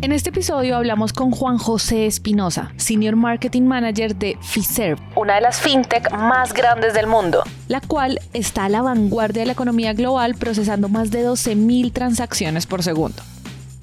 [0.00, 5.40] En este episodio hablamos con Juan José Espinosa, Senior Marketing Manager de Fiserv, una de
[5.40, 9.94] las fintech más grandes del mundo, la cual está a la vanguardia de la economía
[9.94, 13.20] global procesando más de 12.000 transacciones por segundo.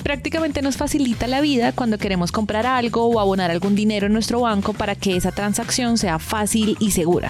[0.04, 4.40] Prácticamente nos facilita la vida cuando queremos comprar algo o abonar algún dinero en nuestro
[4.40, 7.30] banco para que esa transacción sea fácil y segura.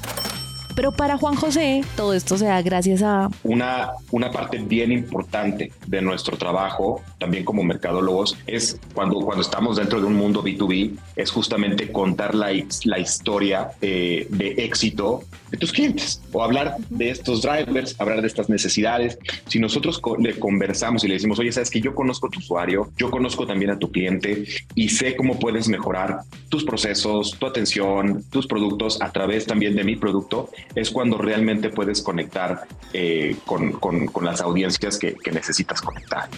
[0.75, 3.29] Pero para Juan José, todo esto se da gracias a...
[3.43, 9.77] Una, una parte bien importante de nuestro trabajo, también como mercadólogos, es cuando, cuando estamos
[9.77, 12.49] dentro de un mundo B2B, es justamente contar la,
[12.83, 15.23] la historia eh, de éxito
[15.57, 19.17] tus clientes o hablar de estos drivers, hablar de estas necesidades.
[19.47, 23.11] Si nosotros le conversamos y le decimos, oye, sabes que yo conozco tu usuario, yo
[23.11, 24.45] conozco también a tu cliente
[24.75, 26.19] y sé cómo puedes mejorar
[26.49, 31.69] tus procesos, tu atención, tus productos a través también de mi producto, es cuando realmente
[31.69, 36.29] puedes conectar eh, con, con, las audiencias que, que necesitas conectar.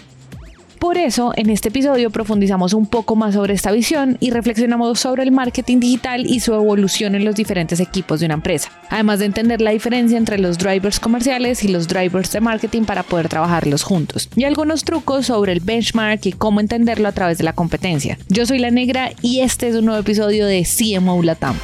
[0.80, 5.24] Por eso, en este episodio profundizamos un poco más sobre esta visión y reflexionamos sobre
[5.24, 9.26] el marketing digital y su evolución en los diferentes equipos de una empresa, además de
[9.26, 13.84] entender la diferencia entre los drivers comerciales y los drivers de marketing para poder trabajarlos
[13.84, 18.18] juntos, y algunos trucos sobre el benchmark y cómo entenderlo a través de la competencia.
[18.30, 21.58] Yo soy La Negra y este es un nuevo episodio de CMO Latam.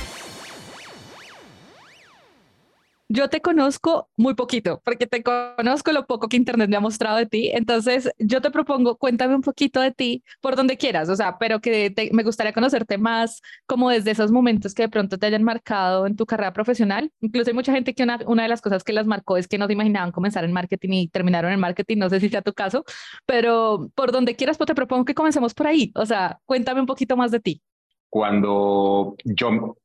[3.15, 7.17] Yo te conozco muy poquito, porque te conozco lo poco que Internet me ha mostrado
[7.17, 7.51] de ti.
[7.53, 11.61] Entonces, yo te propongo, cuéntame un poquito de ti por donde quieras, o sea, pero
[11.61, 16.07] que me gustaría conocerte más como desde esos momentos que de pronto te hayan marcado
[16.07, 17.11] en tu carrera profesional.
[17.21, 19.59] Incluso hay mucha gente que una, una de las cosas que las marcó es que
[19.59, 21.97] no se imaginaban comenzar en marketing y terminaron en marketing.
[21.99, 22.83] No sé si sea tu caso,
[23.27, 25.91] pero por donde quieras, pues te propongo que comencemos por ahí.
[25.93, 27.61] O sea, cuéntame un poquito más de ti.
[28.09, 29.77] Cuando yo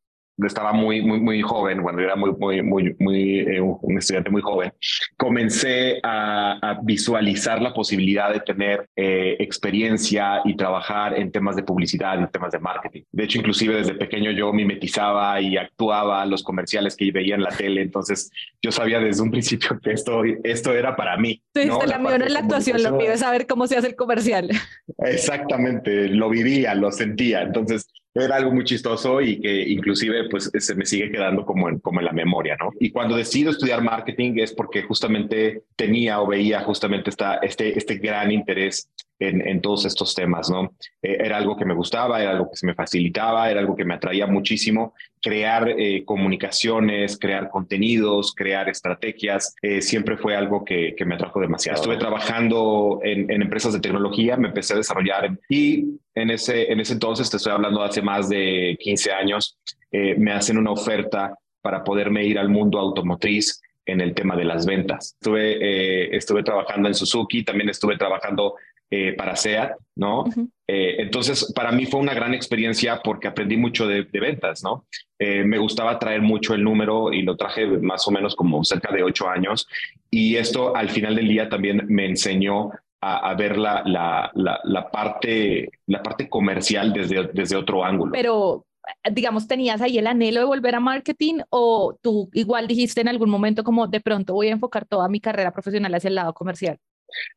[0.47, 4.42] estaba muy, muy, muy joven, cuando era muy, muy, muy, muy eh, un estudiante muy
[4.42, 4.72] joven,
[5.17, 12.20] comencé a, visualizar la posibilidad de tener eh, experiencia y trabajar en temas de publicidad
[12.20, 13.03] y temas de marketing.
[13.11, 17.50] De hecho, inclusive desde pequeño yo mimetizaba y actuaba los comerciales que veía en la
[17.50, 18.31] tele, entonces
[18.62, 21.43] yo sabía desde un principio que esto, esto era para mí.
[21.55, 21.81] Sí, ¿no?
[21.84, 24.50] la, la en la actuación, lo mío es saber cómo se hace el comercial.
[24.99, 30.74] Exactamente, lo vivía, lo sentía, entonces era algo muy chistoso y que inclusive pues se
[30.74, 32.72] me sigue quedando como en, como en la memoria, ¿no?
[32.80, 37.98] Y cuando decido estudiar marketing es porque justamente tenía o veía justamente esta, este, este
[37.98, 38.91] gran interés
[39.21, 40.75] en, todos estos temas, ¿no?
[41.03, 43.84] Eh, era algo que me gustaba, era algo que se me facilitaba, era algo que
[43.84, 44.95] me atraía muchísimo.
[45.21, 51.77] Crear eh, comunicaciones, crear contenidos, crear estrategias, eh, siempre fue algo que, me atrajo demasiado.
[51.77, 56.93] Estuve trabajando en, empresas de tecnología, me empecé a desarrollar y en ese, en ese
[56.93, 59.59] entonces, te estoy hablando hace más de 15 años,
[59.91, 64.67] me hacen una oferta para poderme ir al mundo automotriz en el tema de las
[64.67, 65.15] ventas.
[65.15, 68.55] Estuve, estuve trabajando en Suzuki, también estuve trabajando
[68.91, 70.25] eh, para SEAT, ¿no?
[70.66, 74.87] Eh, entonces, para mí fue una gran experiencia porque aprendí mucho de, ventas, ¿no?
[75.19, 78.91] Eh, me gustaba traer mucho el número y lo traje más o menos como cerca
[78.91, 79.69] de ocho años.
[80.10, 84.31] Y esto al final del día también me enseñó a, ver la, la,
[84.65, 88.12] la, parte, la parte comercial desde, desde otro ángulo.
[88.12, 88.66] Pero,
[89.12, 93.31] digamos, ¿tenías ahí el anhelo de volver a marketing o tú igual dijiste en algún
[93.31, 96.78] momento como de pronto voy a enfocar toda mi carrera profesional hacia el lado comercial?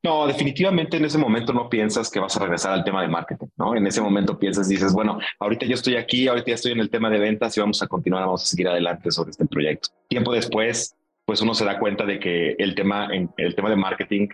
[0.03, 3.47] No, definitivamente en ese momento no piensas que vas a regresar al tema de marketing,
[3.57, 3.75] ¿no?
[3.75, 6.89] En ese momento piensas, dices, bueno, ahorita yo estoy aquí, ahorita ya estoy en el
[6.89, 9.89] tema de ventas y vamos a continuar, vamos a seguir adelante sobre este proyecto.
[10.07, 10.95] Tiempo después,
[11.25, 14.27] pues uno se da cuenta de que el tema, el tema de marketing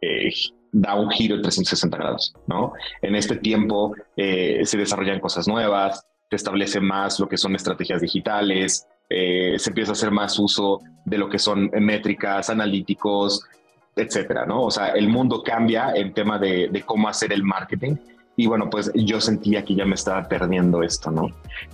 [0.00, 0.30] eh,
[0.70, 2.72] da un giro de 360 grados, ¿no?
[3.02, 8.00] En este tiempo eh, se desarrollan cosas nuevas, se establece más lo que son estrategias
[8.00, 13.42] digitales, eh, se empieza a hacer más uso de lo que son métricas, analíticos,
[13.98, 14.64] etcétera, ¿no?
[14.64, 17.96] O sea, el mundo cambia en tema de, cómo hacer el marketing.
[18.36, 21.28] Y bueno, pues yo sentía que ya me estaba perdiendo esto, ¿no?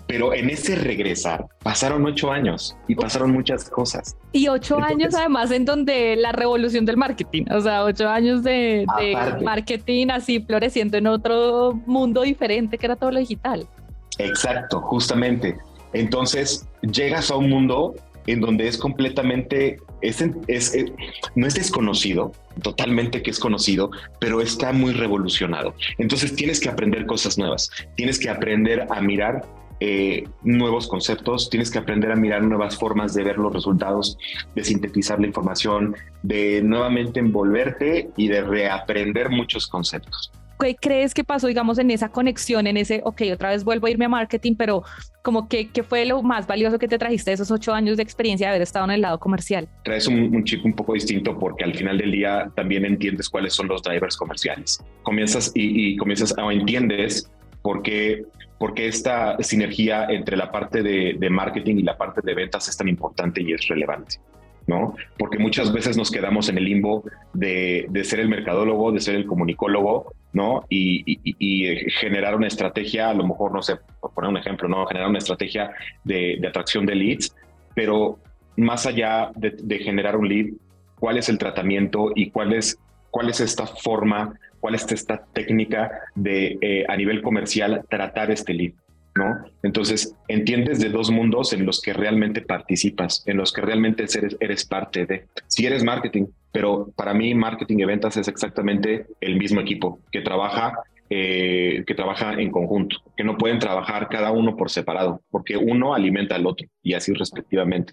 [0.07, 4.17] Pero en ese regresar pasaron ocho años y pasaron muchas cosas.
[4.33, 8.87] Y ocho años además en donde la revolución del marketing, o sea, ocho años de,
[8.99, 13.69] de marketing así floreciendo en otro mundo diferente que era todo lo digital.
[14.19, 15.59] Exacto, justamente.
[15.93, 17.95] Entonces llegas a un mundo
[18.27, 20.93] en donde es completamente, es, eh,
[21.35, 22.33] no es desconocido,
[22.63, 23.91] totalmente que es conocido,
[24.21, 25.75] pero está muy revolucionado.
[25.99, 29.43] Entonces tienes que aprender cosas nuevas, tienes que aprender a mirar
[29.81, 34.17] eh, nuevos conceptos, tienes que aprender a mirar nuevas formas de ver los resultados,
[34.55, 40.33] de sintetizar la información, de nuevamente envolverte y de reaprender muchos conceptos.
[40.59, 43.91] ¿Qué crees que pasó, digamos, en esa conexión, en ese, ok, otra vez vuelvo a
[43.91, 44.83] irme a marketing, pero
[45.23, 48.03] como que, ¿qué fue lo más valioso que te trajiste de esos ocho años de
[48.03, 49.69] experiencia de haber estado en el lado comercial?
[49.85, 53.55] Traes un, un chip un poco distinto porque al final del día también entiendes cuáles
[53.55, 54.83] son los drivers comerciales.
[55.03, 57.31] Comienzas y, y comienzas o entiendes
[57.63, 58.25] por qué,
[58.59, 62.77] porque esta sinergia entre la parte de, de marketing y la parte de ventas es
[62.77, 64.17] tan importante y es relevante.
[64.67, 64.95] ¿No?
[65.19, 69.15] Porque muchas veces nos quedamos en el limbo de, de ser el mercadólogo, de ser
[69.15, 70.65] el comunicólogo, ¿no?
[70.69, 74.87] Y, y, generar una estrategia, a lo mejor, no sé, por poner un ejemplo, ¿no?
[74.87, 75.71] Generar una estrategia
[76.03, 77.35] de, de atracción de leads,
[77.75, 78.19] pero
[78.57, 80.47] más allá de, de, generar un lead,
[80.99, 82.79] ¿cuál es el tratamiento y cuál es,
[83.11, 88.55] cuál es esta forma, cuál es esta técnica de eh, a nivel comercial tratar este
[88.55, 88.73] lead?
[89.15, 89.45] ¿No?
[89.63, 94.05] Entonces, entiendes de dos mundos en los que realmente participas, en los que realmente
[94.41, 95.27] eres, parte de.
[95.47, 100.21] Si eres marketing, pero para mí marketing y ventas es exactamente el mismo equipo que
[100.21, 100.75] trabaja
[101.11, 105.95] eh, que trabaja en conjunto, que no pueden trabajar cada uno por separado, porque uno
[105.95, 107.93] alimenta al otro y así respectivamente.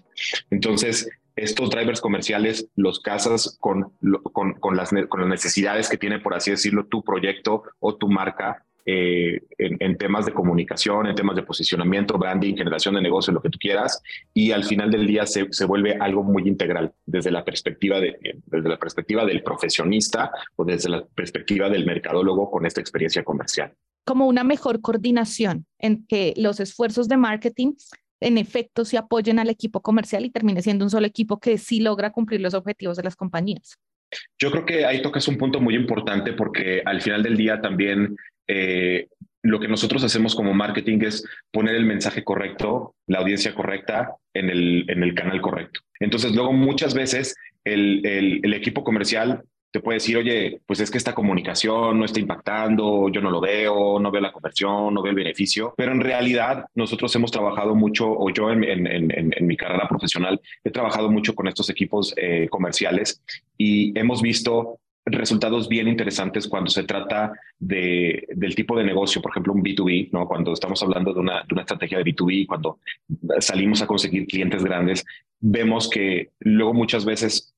[0.50, 3.92] Entonces, estos drivers comerciales los casas con,
[4.32, 8.64] con, las, con las necesidades que tiene, por así decirlo, tu proyecto o tu marca
[8.84, 13.40] eh, en, en, temas de comunicación, en temas de posicionamiento, branding, generación de negocio, lo
[13.40, 14.02] que tú quieras,
[14.34, 18.18] y al final del día se, se vuelve algo muy integral desde la perspectiva de,
[18.46, 23.72] desde la perspectiva del profesionista o desde la perspectiva del mercadólogo con esta experiencia comercial.
[24.04, 27.74] Como una mejor coordinación en que los esfuerzos de marketing
[28.20, 31.80] en efecto se apoyen al equipo comercial y termine siendo un solo equipo que sí
[31.80, 33.78] logra cumplir los objetivos de las compañías.
[34.38, 38.16] Yo creo que ahí tocas un punto muy importante porque al final del día también
[38.48, 39.08] eh,
[39.42, 44.50] lo que nosotros hacemos como marketing es poner el mensaje correcto, la audiencia correcta en
[44.50, 45.80] el, en el canal correcto.
[45.98, 47.34] Entonces, luego muchas veces
[47.64, 49.42] el, el, el, equipo comercial
[49.72, 53.40] te puede decir, oye, pues es que esta comunicación no está impactando, yo no lo
[53.40, 57.74] veo, no veo la conversión, no veo el beneficio, pero en realidad nosotros hemos trabajado
[57.74, 61.70] mucho, o yo en, en, en, en mi carrera profesional he trabajado mucho con estos
[61.70, 63.22] equipos eh, comerciales
[63.56, 69.32] y hemos visto resultados bien interesantes cuando se trata de, del tipo de negocio, por
[69.32, 70.26] ejemplo, un B2B, ¿no?
[70.26, 72.78] Cuando estamos hablando de una, de una estrategia de B2B, cuando
[73.40, 75.04] salimos a conseguir clientes grandes,
[75.40, 77.54] vemos que luego muchas veces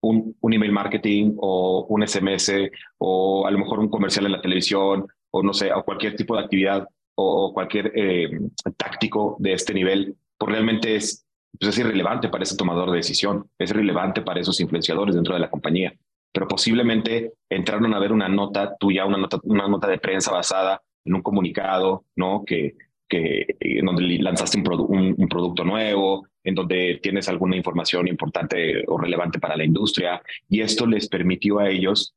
[0.00, 2.52] un, un email marketing o un SMS
[2.98, 6.36] o a lo mejor un comercial en la televisión o no sé, o cualquier tipo
[6.36, 8.30] de actividad o, o cualquier eh,
[8.76, 11.24] táctico de este nivel, pues realmente es,
[11.58, 15.40] pues es irrelevante para ese tomador de decisión, es relevante para esos influenciadores dentro de
[15.40, 15.94] la compañía
[16.34, 20.82] pero posiblemente entraron a ver una nota tuya, una nota, una nota de prensa basada
[21.04, 22.42] en un comunicado, ¿no?
[22.44, 22.74] Que,
[23.08, 28.08] que en donde lanzaste un, produ un, un, producto nuevo, en donde tienes alguna información
[28.08, 32.16] importante o relevante para la industria, y esto les permitió a ellos,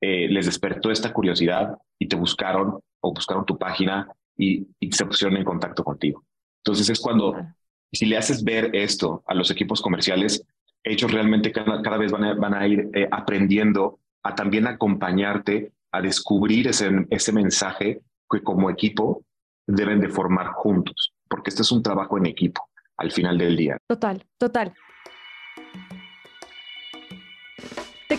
[0.00, 5.06] eh, les despertó esta curiosidad y te buscaron o buscaron tu página y, y se
[5.06, 6.24] pusieron en contacto contigo.
[6.64, 7.36] Entonces es cuando,
[7.92, 10.44] si le haces ver esto a los equipos comerciales,
[10.84, 15.72] ellos realmente cada, cada vez van a, van a ir eh, aprendiendo a también acompañarte
[15.92, 18.00] a descubrir ese, ese mensaje
[18.30, 19.24] que como equipo
[19.66, 23.78] deben de formar juntos, porque este es un trabajo en equipo al final del día.
[23.86, 24.74] Total, total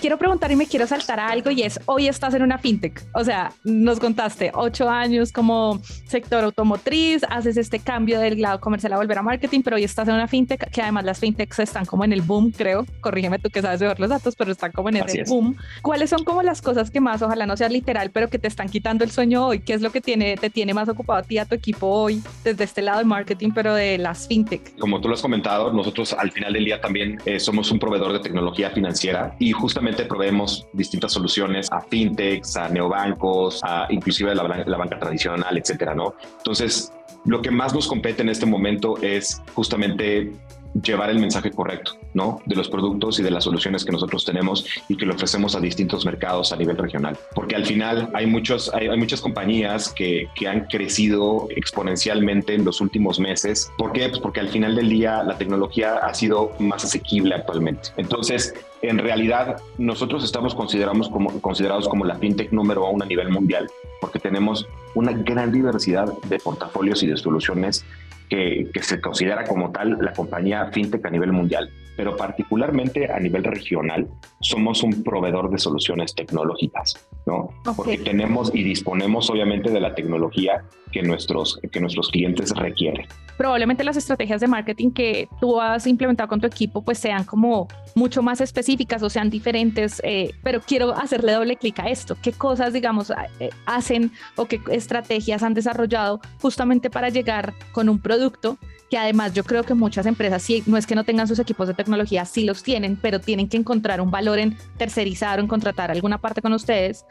[0.04, 3.06] quiero preguntar y me quiero saltar a algo y es, hoy estás en una fintech,
[3.14, 8.92] o sea, nos contaste ocho años como sector automotriz, haces este cambio del lado comercial
[8.92, 11.86] a volver a marketing, pero hoy estás en una fintech, que además las fintechs están
[11.86, 14.74] como en el boom, creo, corrígeme tú que sabes de ver los datos, pero están
[14.74, 15.56] como en ese boom.
[15.82, 18.68] ¿Cuáles son como las cosas que más, ojalá no sea literal, pero que te están
[18.68, 19.60] quitando el sueño hoy?
[19.60, 22.22] ¿Qué es lo que tiene, te tiene más ocupado a ti, a tu equipo hoy,
[22.44, 24.78] desde este lado de marketing, pero de las fintech?
[24.80, 28.12] Como tú lo has comentado, nosotros al final del día también eh, somos un proveedor
[28.12, 34.64] de tecnología financiera y justamente proveemos distintas soluciones a fintechs, a neobancos, a inclusive la,
[34.66, 36.16] la banca tradicional, etcétera, ¿no?
[36.38, 36.92] Entonces,
[37.26, 40.34] lo que más nos compete en este momento es justamente
[40.82, 42.40] llevar el mensaje correcto, ¿no?
[42.46, 45.60] De los productos y de las soluciones que nosotros tenemos y que le ofrecemos a
[45.60, 47.18] distintos mercados a nivel regional.
[47.36, 52.66] Porque al final hay, muchos, hay, hay muchas compañías que, que, han crecido exponencialmente en
[52.66, 53.72] los últimos meses.
[53.78, 54.10] ¿Por qué?
[54.10, 57.90] Pues porque al final del día la tecnología ha sido más asequible actualmente.
[57.98, 58.54] Entonces,
[58.84, 63.70] en realidad, nosotros estamos considerados como, considerados como la fintech número uno a nivel mundial,
[64.02, 67.86] porque tenemos una gran diversidad de portafolios y de soluciones
[68.30, 73.44] que, se considera como tal la compañía fintech a nivel mundial, pero particularmente a nivel
[73.44, 74.08] regional
[74.42, 77.08] somos un proveedor de soluciones tecnológicas.
[77.26, 77.50] ¿No?
[77.76, 83.08] Porque tenemos y disponemos obviamente de la tecnología que nuestros, que nuestros clientes requieren.
[83.38, 87.68] Probablemente las estrategias de marketing que tú has implementado con tu equipo pues sean como
[87.96, 92.16] mucho más específicas o sean diferentes, eh, pero quiero hacerle doble clic a esto.
[92.22, 98.00] ¿Qué cosas, digamos, eh, hacen o qué estrategias han desarrollado justamente para llegar con un
[98.00, 98.58] producto
[98.94, 101.68] que además yo creo que muchas empresas, sí, no es que no tengan sus equipos
[101.68, 105.48] de tecnología, sí los tienen, pero tienen que encontrar un valor en tercerizar o en
[105.48, 107.04] contratar alguna parte con ustedes.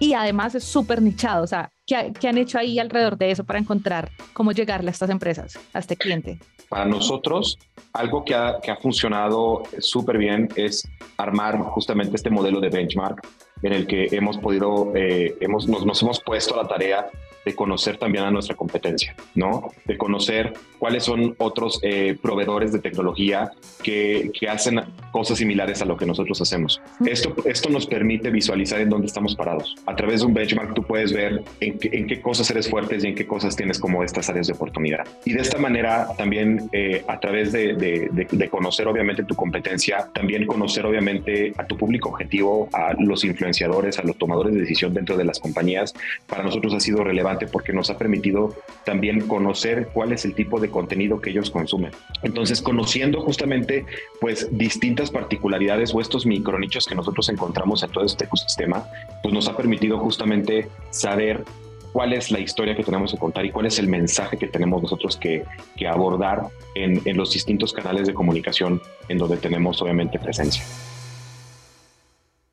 [0.00, 3.44] Y además es súper nichado, o sea, ¿qué, ¿qué, han hecho ahí alrededor de eso
[3.44, 6.40] para encontrar cómo llegarle a estas empresas, a este cliente?
[6.68, 7.56] Para nosotros,
[7.92, 13.24] algo que ha, que ha funcionado súper bien es armar justamente este modelo de benchmark
[13.62, 17.08] en el que hemos podido, eh, hemos, nos, nos hemos puesto a la tarea
[17.44, 19.70] de conocer también a nuestra competencia, ¿no?
[19.84, 23.50] De conocer cuáles son otros eh, proveedores de tecnología
[23.82, 24.80] que, que, hacen
[25.10, 26.80] cosas similares a lo que nosotros hacemos.
[27.04, 29.76] Esto, esto nos permite visualizar en dónde estamos parados.
[29.86, 33.04] A través de un benchmark tú puedes ver en qué, en qué cosas eres fuertes
[33.04, 35.06] y en qué cosas tienes como estas áreas de oportunidad.
[35.24, 40.08] Y de esta manera también eh, a través de, de, de, conocer obviamente tu competencia,
[40.14, 44.94] también conocer obviamente a tu público objetivo, a los influenciadores, a los tomadores de decisión
[44.94, 45.94] dentro de las compañías,
[46.26, 47.04] para nosotros ha sido
[47.46, 48.54] porque nos ha permitido
[48.84, 51.92] también conocer cuál es el tipo de contenido que ellos consumen.
[52.22, 53.84] Entonces, conociendo justamente
[54.20, 58.86] pues distintas particularidades o estos micronichos que nosotros encontramos en todo este ecosistema,
[59.22, 61.44] pues nos ha permitido justamente saber
[61.92, 64.82] cuál es la historia que tenemos que contar y cuál es el mensaje que tenemos
[64.82, 65.44] nosotros que,
[65.76, 70.64] que abordar en, en los distintos canales de comunicación en donde tenemos obviamente presencia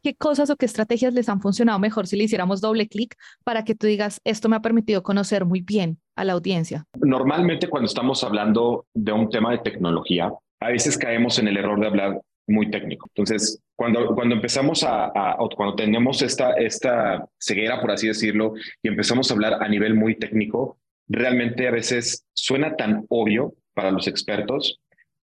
[0.06, 3.64] qué cosas o qué estrategias les han funcionado mejor si le hiciéramos doble clic para
[3.64, 6.86] que tú digas, esto me ha permitido conocer muy bien a la audiencia?
[7.02, 11.80] Normalmente cuando estamos hablando de un tema de tecnología, a veces caemos en el error
[11.80, 13.08] de hablar muy técnico.
[13.16, 15.12] Entonces, cuando, cuando empezamos a,
[15.56, 20.20] cuando tenemos esta, esta ceguera, por así decirlo, y empezamos a hablar a nivel muy
[20.20, 24.80] técnico, realmente a veces suena tan obvio para los expertos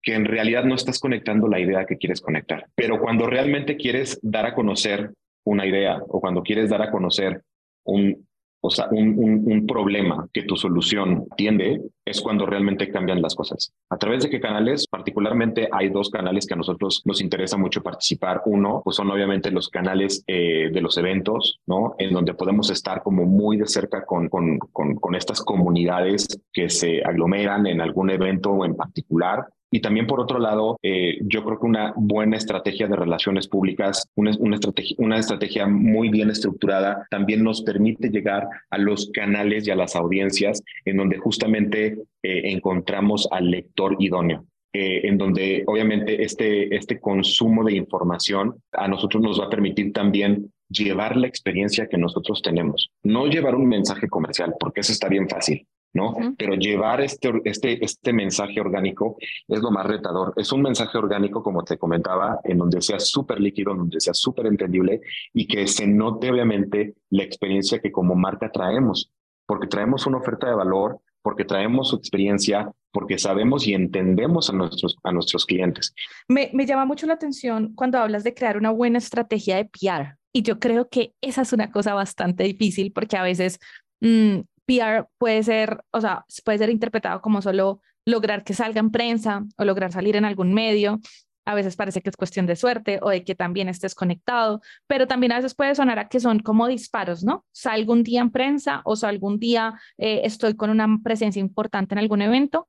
[0.04, 2.66] que en realidad no estás conectando la idea que quieres conectar.
[2.76, 5.12] Pero cuando realmente quieres dar a conocer
[5.44, 7.42] una idea o cuando quieres dar a conocer
[7.84, 8.26] un,
[8.60, 13.34] o sea, un, un, un, problema que tu solución atiende, es cuando realmente cambian las
[13.34, 13.72] cosas.
[13.90, 14.86] ¿A través de qué canales?
[14.86, 18.42] Particularmente hay dos canales que a nosotros nos interesa mucho participar.
[18.46, 21.94] Uno, pues son obviamente los canales eh, de los eventos, ¿no?
[21.98, 26.70] En donde podemos estar como muy de cerca con, con, con, con estas comunidades que
[26.70, 31.58] se aglomeran en algún evento en particular y también, por otro lado, eh, yo creo
[31.58, 37.08] que una buena estrategia de relaciones públicas, una, una, estrategia, una estrategia muy bien estructurada,
[37.10, 42.52] también nos permite llegar a los canales y a las audiencias en donde justamente eh,
[42.52, 44.46] encontramos al lector idóneo.
[44.72, 49.92] Eh, en donde obviamente este, este consumo de información a nosotros nos va a permitir
[49.92, 55.08] también llevar la experiencia que nosotros tenemos, no llevar un mensaje comercial, porque eso está
[55.08, 56.14] bien fácil, ¿no?
[56.36, 60.34] Pero llevar este, este, este mensaje orgánico es lo más retador.
[60.36, 64.12] Es un mensaje orgánico, como te comentaba, en donde sea súper líquido, en donde sea
[64.12, 65.00] súper entendible
[65.32, 69.12] y que se note obviamente la experiencia que como marca traemos,
[69.46, 74.52] porque traemos una oferta de valor, porque traemos su experiencia, porque sabemos y entendemos a
[74.52, 75.94] nuestros, a nuestros clientes.
[76.28, 80.18] Me, me llama mucho la atención cuando hablas de crear una buena estrategia de PR.
[80.32, 83.60] Y yo creo que esa es una cosa bastante difícil porque a veces
[84.00, 88.90] mmm, PR puede ser, o sea, puede ser interpretado como solo lograr que salga en
[88.90, 91.00] prensa o lograr salir en algún medio.
[91.46, 95.06] A veces parece que es cuestión de suerte o de que también estés conectado, pero
[95.06, 97.44] también a veces puede sonar a que son como disparos, ¿no?
[97.52, 101.94] Salgo un día en prensa o salgo un día, eh, estoy con una presencia importante
[101.94, 102.68] en algún evento,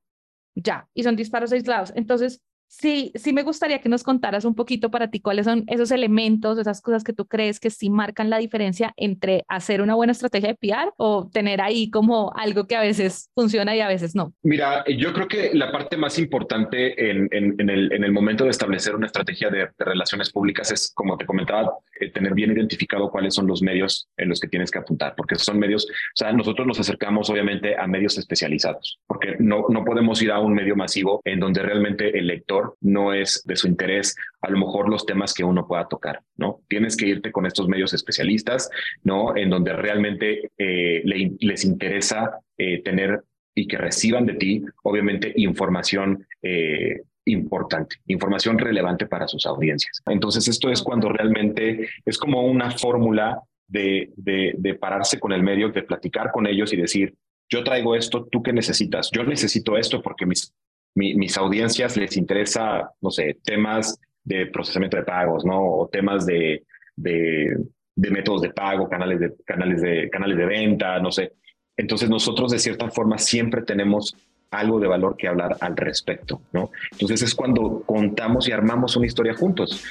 [0.54, 1.92] ya, y son disparos aislados.
[1.96, 5.90] Entonces, Sí, sí me gustaría que nos contaras un poquito para ti cuáles son esos
[5.90, 10.12] elementos, esas cosas que tú crees que sí marcan la diferencia entre hacer una buena
[10.12, 14.14] estrategia de PR o tener ahí como algo que a veces funciona y a veces
[14.14, 14.34] no.
[14.42, 18.44] Mira, yo creo que la parte más importante en, en, en, el, en el, momento
[18.44, 22.52] de establecer una estrategia de, de relaciones públicas es, como te comentaba, eh, tener bien
[22.52, 26.16] identificado cuáles son los medios en los que tienes que apuntar, porque son medios, o
[26.16, 30.54] sea, nosotros nos acercamos obviamente a medios especializados, porque no, no podemos ir a un
[30.54, 34.88] medio masivo en donde realmente el lector no es de su interés a lo mejor
[34.88, 36.60] los temas que uno pueda tocar, ¿no?
[36.68, 38.70] Tienes que irte con estos medios especialistas,
[39.02, 39.36] ¿no?
[39.36, 43.22] En donde realmente eh, le, les interesa eh, tener
[43.54, 50.02] y que reciban de ti, obviamente, información eh, importante, información relevante para sus audiencias.
[50.06, 55.42] Entonces, esto es cuando realmente es como una fórmula de, de, de pararse con el
[55.42, 57.14] medio, de platicar con ellos y decir,
[57.48, 59.10] yo traigo esto, ¿tú qué necesitas?
[59.12, 60.52] Yo necesito esto porque mis
[60.96, 65.62] mi, mis audiencias les interesa, no sé, temas de procesamiento de pagos, ¿no?
[65.62, 66.64] O temas de,
[66.96, 67.56] de
[67.96, 71.32] de métodos de pago, canales de, canales de, canales de venta, no sé.
[71.76, 74.14] Entonces nosotros de cierta forma siempre tenemos
[74.50, 76.70] algo de valor que hablar al respecto, ¿no?
[76.92, 79.82] Entonces es cuando contamos y armamos una historia juntos.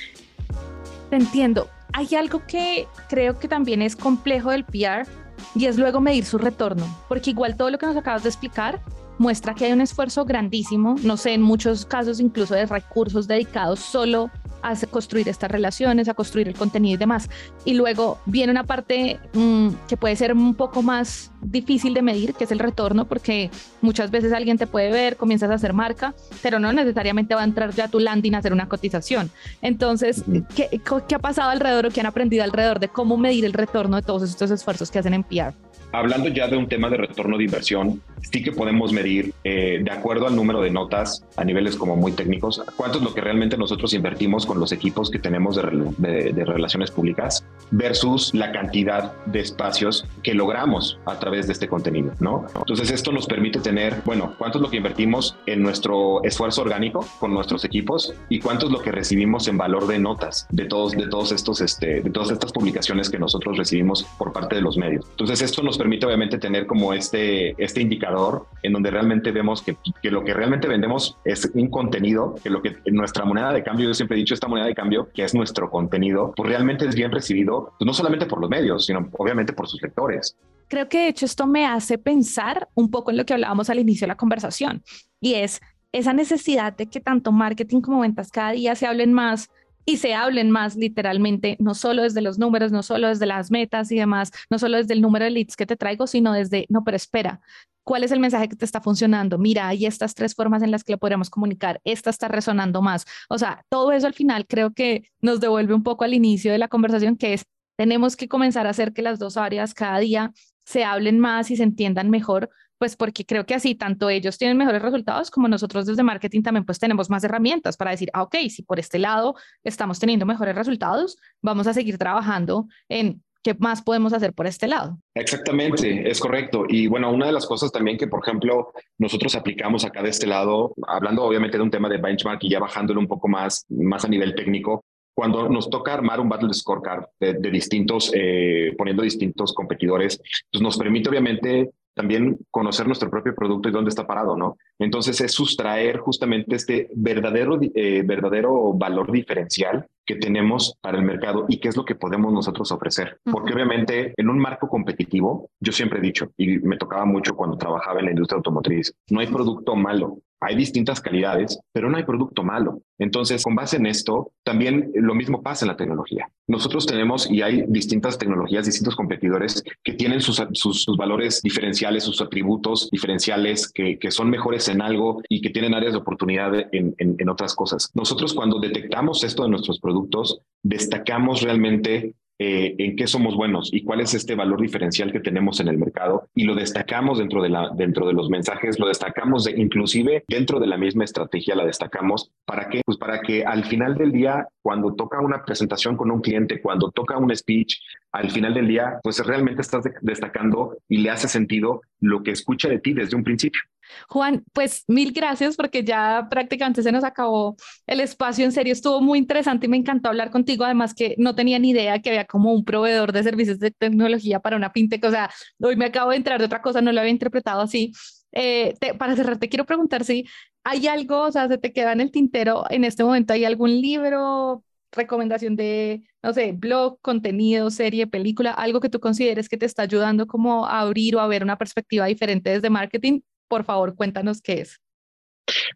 [1.09, 1.67] Te entiendo.
[1.93, 5.07] Hay algo que creo que también es complejo del PR
[5.55, 8.81] y es luego medir su retorno, porque igual todo lo que nos acabas de explicar
[9.17, 13.79] muestra que hay un esfuerzo grandísimo, no sé, en muchos casos incluso de recursos dedicados
[13.79, 14.29] solo
[14.65, 17.29] a construir estas relaciones, a construir el contenido y demás.
[17.65, 22.33] Y luego viene una parte mm, que puede ser un poco más difícil de medir,
[22.33, 26.15] que es el retorno, porque muchas veces alguien te puede ver, comienzas a hacer marca,
[26.41, 29.29] pero no necesariamente va a entrar ya a tu landing a hacer una cotización.
[29.61, 30.23] Entonces,
[30.55, 33.97] ¿qué, ¿qué ha pasado alrededor o qué han aprendido alrededor de cómo medir el retorno
[33.97, 35.53] de todos estos esfuerzos que hacen en PR?
[35.91, 39.91] Hablando ya de un tema de retorno de inversión, sí que podemos medir, eh, de
[39.91, 43.57] acuerdo al número de notas a niveles como muy técnicos, cuánto es lo que realmente
[43.57, 49.39] nosotros invertimos con los equipos que tenemos de, de, relaciones públicas versus la cantidad de
[49.39, 52.45] espacios que logramos a través de este contenido, ¿no?
[52.55, 57.05] Entonces esto nos permite tener, bueno, cuánto es lo que invertimos en nuestro esfuerzo orgánico
[57.19, 60.93] con nuestros equipos y cuánto es lo que recibimos en valor de notas de todos,
[60.93, 64.77] de todos estos, este, de todas estas publicaciones que nosotros recibimos por parte de los
[64.77, 65.05] medios.
[65.11, 69.77] Entonces esto nos permite obviamente tener como este, este indicador en donde realmente vemos que,
[70.01, 73.87] que, lo que realmente vendemos es un contenido, que lo que nuestra moneda de cambio,
[73.87, 76.95] yo siempre he dicho, esta moneda de cambio, que es nuestro contenido, pues realmente es
[76.95, 80.37] bien recibido, no solamente por los medios, sino obviamente por sus lectores.
[80.67, 83.79] Creo que de hecho esto me hace pensar un poco en lo que hablábamos al
[83.79, 84.83] inicio de la conversación,
[85.19, 89.49] y es esa necesidad de que tanto marketing como ventas cada día se hablen más
[89.85, 93.91] y se hablen más literalmente, no solo desde los números, no solo desde las metas
[93.91, 96.83] y demás, no solo desde el número de leads que te traigo, sino desde, no,
[96.83, 97.39] pero espera,
[97.85, 99.37] ¿cuál es el mensaje que te está funcionando?
[99.37, 103.05] Mira, hay estas tres formas en las que lo podemos comunicar, esta está resonando más.
[103.29, 106.57] O sea, todo eso al final creo que nos devuelve un poco al inicio de
[106.57, 107.45] la conversación, que es,
[107.77, 110.33] tenemos que comenzar a hacer que las dos áreas cada día
[110.65, 114.57] se hablen más y se entiendan mejor, pues porque creo que así tanto ellos tienen
[114.57, 118.35] mejores resultados como nosotros desde marketing también pues tenemos más herramientas para decir, ah, ok,
[118.49, 123.83] si por este lado estamos teniendo mejores resultados, vamos a seguir trabajando en qué más
[123.83, 124.97] podemos hacer por este lado.
[125.13, 126.65] Exactamente, es correcto.
[126.67, 130.25] Y bueno, una de las cosas también que, por ejemplo, nosotros aplicamos acá de este
[130.25, 134.03] lado, hablando obviamente de un tema de benchmark y ya bajándolo un poco más, más
[134.03, 134.83] a nivel técnico,
[135.13, 140.19] cuando nos toca armar un battle scorecard de, de distintos, eh, poniendo distintos competidores,
[140.51, 144.57] pues nos permite obviamente también conocer nuestro propio producto y dónde está parado, ¿no?
[144.79, 151.45] Entonces es sustraer justamente este verdadero, eh, verdadero valor diferencial que tenemos para el mercado
[151.47, 153.19] y qué es lo que podemos nosotros ofrecer.
[153.23, 157.57] Porque obviamente en un marco competitivo, yo siempre he dicho, y me tocaba mucho cuando
[157.57, 162.03] trabajaba en la industria automotriz, no hay producto malo, hay distintas calidades, pero no hay
[162.03, 162.81] producto malo.
[162.97, 166.29] Entonces, con base en esto, también lo mismo pasa en la tecnología.
[166.47, 172.21] Nosotros tenemos y hay distintas tecnologías, distintos competidores que tienen sus, sus, valores diferenciales, sus
[172.21, 176.95] atributos diferenciales, que, que, son mejores en algo y que tienen áreas de oportunidad en,
[176.97, 177.91] en, en otras cosas.
[177.93, 183.83] Nosotros cuando detectamos esto de nuestros productos, destacamos realmente eh, en qué somos buenos y
[183.83, 187.49] cuál es este valor diferencial que tenemos en el mercado y lo destacamos dentro de,
[187.49, 191.65] la, dentro de los mensajes, lo destacamos de, inclusive dentro de la misma estrategia, la
[191.65, 192.31] destacamos.
[192.45, 192.81] ¿Para qué?
[192.85, 196.91] Pues para que al final del día, cuando toca una presentación con un cliente, cuando
[196.91, 197.79] toca un speech,
[198.11, 202.69] al final del día, pues realmente estás destacando y le hace sentido lo que escucha
[202.69, 203.61] de ti desde un principio.
[204.09, 207.55] Juan, pues mil gracias porque ya prácticamente se nos acabó
[207.87, 208.45] el espacio.
[208.45, 210.65] En serio, estuvo muy interesante y me encantó hablar contigo.
[210.65, 214.39] Además que no tenía ni idea que había como un proveedor de servicios de tecnología
[214.39, 215.03] para una fintech.
[215.05, 217.91] O sea, hoy me acabo de entrar de otra cosa, no lo había interpretado así.
[218.31, 220.25] Eh, para cerrar, te quiero preguntar si
[220.63, 223.69] hay algo, o sea, se te queda en el tintero en este momento, ¿hay algún
[223.81, 229.65] libro, recomendación de, no sé, blog, contenido, serie, película, algo que tú consideres que te
[229.65, 233.21] está ayudando como a abrir o a ver una perspectiva diferente desde marketing?
[233.47, 234.79] Por favor, cuéntanos qué es.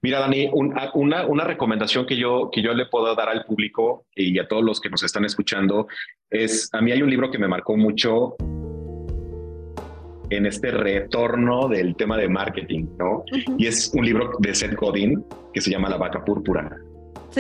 [0.02, 4.40] Mira, Dani, una, una recomendación que yo, que yo le puedo dar al público y
[4.40, 5.88] a todos los que nos están escuchando
[6.30, 8.36] es, a mí hay un libro que me marcó mucho
[10.30, 13.24] en este retorno del tema de marketing, ¿no?
[13.58, 16.80] Y es un libro de Seth Godin que se llama La vaca púrpura.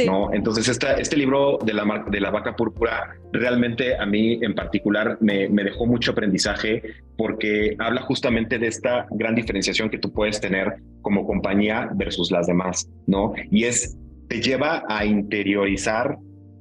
[0.05, 0.33] ¿No?
[0.33, 5.17] Entonces, esta, este libro de la, de la vaca púrpura realmente a mí en particular
[5.21, 6.81] me, me, dejó mucho aprendizaje
[7.17, 12.47] porque habla justamente de esta gran diferenciación que tú puedes tener como compañía versus las
[12.47, 13.33] demás, ¿no?
[13.51, 13.97] Y es,
[14.27, 16.17] te lleva a interiorizar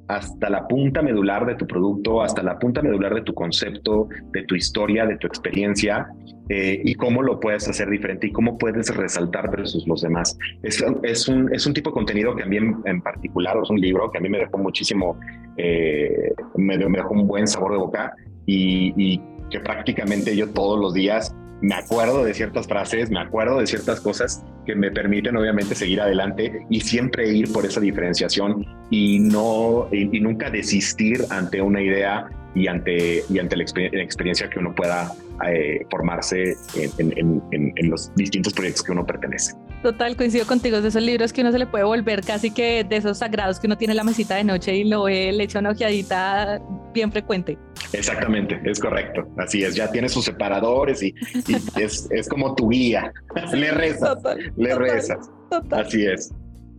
[0.08, 4.42] hasta la punta medular de tu producto, hasta la punta medular de tu concepto, de
[4.44, 6.08] tu historia, de tu experiencia
[6.48, 10.38] eh, y cómo lo puedes hacer diferente y cómo puedes resaltar versus los demás.
[10.62, 13.80] Es, es, un, es un tipo de contenido que a mí en, particular, es un
[13.80, 15.20] libro que a mí me dejó muchísimo,
[15.58, 18.14] eh, me, me, dejó un buen sabor de boca
[18.46, 23.66] y que prácticamente yo todos los días me acuerdo de ciertas frases, me acuerdo de
[23.66, 29.18] ciertas cosas que me permiten obviamente seguir adelante y siempre ir por esa diferenciación y
[29.18, 34.74] no y, nunca desistir ante una idea y ante y ante la, experiencia que uno
[34.74, 35.12] pueda
[35.46, 36.54] eh, formarse
[36.98, 39.54] en, en, los distintos proyectos que uno pertenece.
[39.82, 42.96] Total, coincido contigo, de esos libros que uno se le puede volver casi que de
[42.96, 45.60] esos sagrados que uno tiene en la mesita de noche y lo ve, le echa
[45.60, 46.60] una ojeadita
[46.98, 47.58] bien frecuente.
[47.92, 49.26] Exactamente, es correcto.
[49.38, 51.14] Así es, ya tiene sus separadores y,
[51.76, 53.12] es, es, como tu guía.
[53.52, 54.18] le rezas,
[54.56, 55.30] le rezas.
[55.70, 56.32] Así es.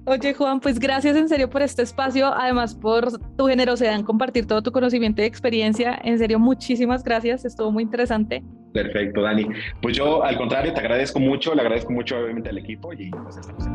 [0.05, 4.47] Oye Juan, pues gracias en serio por este espacio, además por tu generosidad en compartir
[4.47, 5.99] todo tu conocimiento y experiencia.
[6.03, 8.43] En serio, muchísimas gracias, estuvo muy interesante.
[8.73, 9.47] Perfecto, Dani.
[9.81, 13.37] Pues yo al contrario, te agradezco mucho, le agradezco mucho obviamente al equipo y pues
[13.37, 13.65] estamos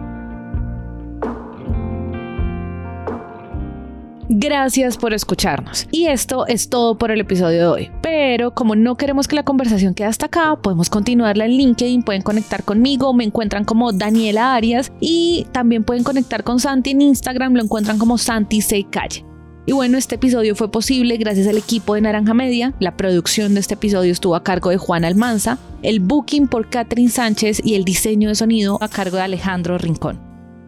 [4.28, 5.86] Gracias por escucharnos.
[5.90, 7.90] Y esto es todo por el episodio de hoy.
[8.02, 12.22] Pero como no queremos que la conversación quede hasta acá, podemos continuarla en LinkedIn, pueden
[12.22, 17.54] conectar conmigo, me encuentran como Daniela Arias y también pueden conectar con Santi en Instagram,
[17.54, 19.24] lo encuentran como Santi Se Calle.
[19.66, 22.74] Y bueno, este episodio fue posible gracias al equipo de Naranja Media.
[22.80, 27.10] La producción de este episodio estuvo a cargo de Juan Almanza, el booking por Catherine
[27.10, 30.20] Sánchez y el diseño de sonido a cargo de Alejandro Rincón.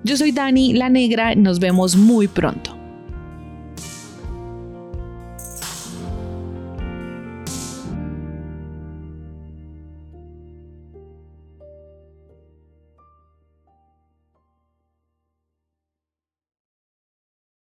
[0.03, 2.76] Yo soy Dani La Negra, nos vemos muy pronto.